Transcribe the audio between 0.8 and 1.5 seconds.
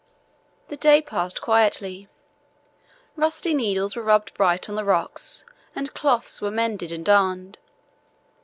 passed